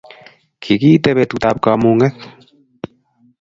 Kikiite 0.61 1.09
betut 1.17 1.43
ab 1.49 1.57
kamunget 1.63 2.15